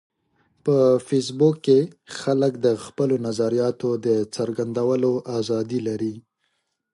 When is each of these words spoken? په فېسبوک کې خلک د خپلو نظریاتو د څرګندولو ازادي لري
په 0.65 0.75
فېسبوک 1.07 1.55
کې 1.65 1.79
خلک 2.19 2.53
د 2.65 2.67
خپلو 2.85 3.15
نظریاتو 3.27 3.89
د 4.05 4.07
څرګندولو 4.35 5.11
ازادي 5.39 5.79
لري 5.87 6.13